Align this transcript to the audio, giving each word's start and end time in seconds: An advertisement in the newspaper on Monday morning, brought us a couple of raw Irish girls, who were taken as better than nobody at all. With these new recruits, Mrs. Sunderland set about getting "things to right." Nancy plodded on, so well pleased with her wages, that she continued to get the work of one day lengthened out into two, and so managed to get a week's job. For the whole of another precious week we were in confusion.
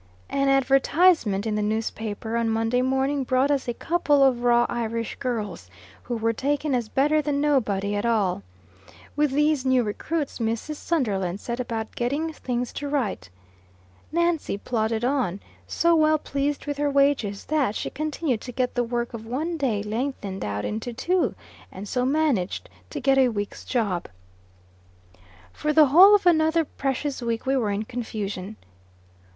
An 0.31 0.49
advertisement 0.49 1.45
in 1.45 1.53
the 1.53 1.61
newspaper 1.61 2.35
on 2.35 2.49
Monday 2.49 2.81
morning, 2.81 3.23
brought 3.23 3.51
us 3.51 3.67
a 3.67 3.73
couple 3.75 4.23
of 4.23 4.41
raw 4.43 4.65
Irish 4.67 5.15
girls, 5.17 5.69
who 6.01 6.17
were 6.17 6.33
taken 6.33 6.73
as 6.73 6.89
better 6.89 7.21
than 7.21 7.39
nobody 7.39 7.93
at 7.95 8.03
all. 8.03 8.41
With 9.15 9.29
these 9.29 9.63
new 9.63 9.83
recruits, 9.83 10.39
Mrs. 10.39 10.77
Sunderland 10.77 11.39
set 11.39 11.59
about 11.59 11.95
getting 11.95 12.33
"things 12.33 12.73
to 12.73 12.89
right." 12.89 13.29
Nancy 14.11 14.57
plodded 14.57 15.05
on, 15.05 15.39
so 15.67 15.95
well 15.95 16.17
pleased 16.17 16.65
with 16.65 16.77
her 16.79 16.89
wages, 16.89 17.45
that 17.45 17.75
she 17.75 17.91
continued 17.91 18.41
to 18.41 18.51
get 18.51 18.73
the 18.73 18.83
work 18.83 19.13
of 19.13 19.27
one 19.27 19.55
day 19.55 19.83
lengthened 19.83 20.43
out 20.43 20.65
into 20.65 20.93
two, 20.93 21.35
and 21.71 21.87
so 21.87 22.05
managed 22.07 22.71
to 22.89 22.99
get 22.99 23.19
a 23.19 23.29
week's 23.29 23.63
job. 23.63 24.07
For 25.53 25.71
the 25.71 25.85
whole 25.89 26.15
of 26.15 26.25
another 26.25 26.65
precious 26.65 27.21
week 27.21 27.45
we 27.45 27.55
were 27.55 27.69
in 27.69 27.83
confusion. 27.83 28.55